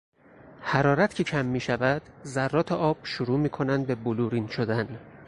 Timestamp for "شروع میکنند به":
3.03-3.95